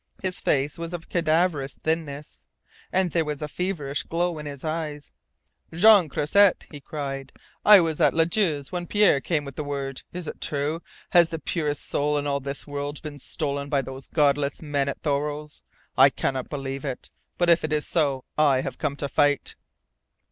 [0.23, 2.43] His face was of cadaverous thinness,
[2.91, 5.11] and there was a feverish glow in his eyes.
[5.71, 7.31] "Jean Croisset!" he cried.
[7.63, 10.01] "I was at Ladue's when Pierre came with the word.
[10.11, 10.81] Is it true?
[11.11, 14.99] Has the purest soul in all this world been stolen by those Godless men at
[15.03, 15.61] Thoreau's?
[15.95, 17.11] I cannot believe it!
[17.37, 19.53] But if it is so, I have come to fight!"